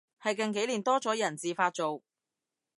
[0.19, 2.01] 係近幾年多咗人自發做